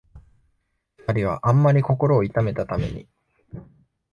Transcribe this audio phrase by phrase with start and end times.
[0.97, 3.07] 二人はあんまり心を痛めたために、